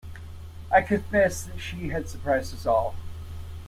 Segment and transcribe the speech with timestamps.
[0.71, 2.95] I confessed that she had surprised us all.